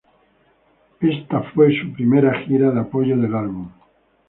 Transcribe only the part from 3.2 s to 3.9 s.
álbum.